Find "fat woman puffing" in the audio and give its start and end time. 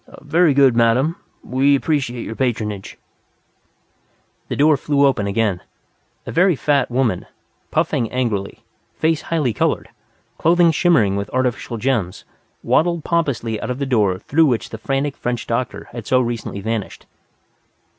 6.55-8.11